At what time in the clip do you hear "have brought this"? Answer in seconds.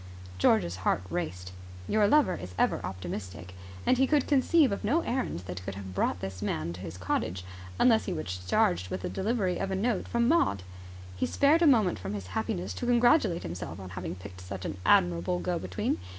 5.75-6.41